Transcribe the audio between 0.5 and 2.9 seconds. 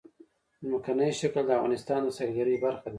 ځمکنی شکل د افغانستان د سیلګرۍ برخه ده.